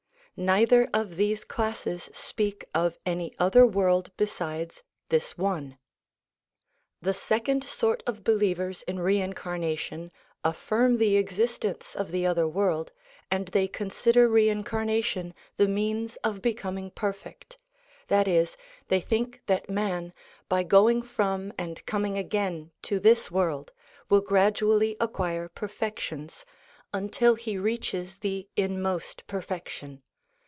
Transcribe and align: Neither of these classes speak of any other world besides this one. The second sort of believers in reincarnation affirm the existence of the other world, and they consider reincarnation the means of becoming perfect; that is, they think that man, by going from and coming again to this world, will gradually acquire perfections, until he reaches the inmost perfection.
Neither 0.37 0.89
of 0.91 1.17
these 1.17 1.43
classes 1.43 2.09
speak 2.13 2.65
of 2.73 2.97
any 3.05 3.35
other 3.37 3.63
world 3.63 4.11
besides 4.17 4.81
this 5.09 5.37
one. 5.37 5.77
The 6.99 7.13
second 7.13 7.63
sort 7.63 8.01
of 8.07 8.23
believers 8.23 8.81
in 8.83 8.97
reincarnation 8.99 10.11
affirm 10.43 10.97
the 10.97 11.15
existence 11.15 11.95
of 11.95 12.09
the 12.09 12.25
other 12.25 12.47
world, 12.47 12.91
and 13.29 13.49
they 13.49 13.67
consider 13.67 14.27
reincarnation 14.27 15.35
the 15.57 15.67
means 15.67 16.15
of 16.23 16.41
becoming 16.41 16.89
perfect; 16.89 17.59
that 18.07 18.27
is, 18.27 18.57
they 18.87 19.01
think 19.01 19.43
that 19.45 19.69
man, 19.69 20.11
by 20.49 20.63
going 20.63 21.03
from 21.03 21.53
and 21.55 21.85
coming 21.85 22.17
again 22.17 22.71
to 22.83 22.99
this 22.99 23.29
world, 23.29 23.73
will 24.09 24.21
gradually 24.21 24.97
acquire 24.99 25.49
perfections, 25.49 26.45
until 26.93 27.35
he 27.35 27.59
reaches 27.59 28.17
the 28.19 28.49
inmost 28.55 29.27
perfection. 29.27 30.01